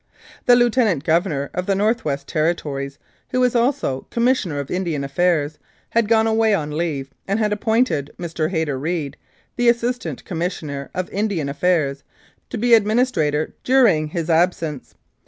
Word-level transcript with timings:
The 0.47 0.55
Lieutenant 0.55 1.03
Governor 1.03 1.51
of 1.53 1.67
the 1.67 1.75
North 1.75 2.03
West 2.03 2.27
Territories, 2.27 2.97
who 3.29 3.39
was 3.39 3.55
also 3.55 4.07
Commissioner 4.09 4.57
of 4.59 4.71
Indian 4.71 5.03
Affairs, 5.03 5.59
had 5.91 6.07
gone 6.07 6.25
away 6.25 6.55
on 6.55 6.71
leave 6.75 7.11
and 7.27 7.37
had 7.37 7.53
appointed 7.53 8.09
Mr. 8.17 8.49
Hayter 8.49 8.79
Reed, 8.79 9.15
the 9.57 9.69
Assistant 9.69 10.25
Commissioner 10.25 10.89
of 10.95 11.07
Indian 11.11 11.47
Affairs, 11.49 12.03
to 12.49 12.57
be 12.57 12.73
administrator 12.73 13.53
during 13.63 14.07
his 14.07 14.27
absence. 14.27 14.95